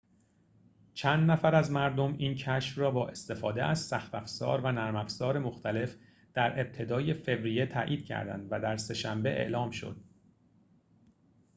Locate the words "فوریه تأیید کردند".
7.13-8.47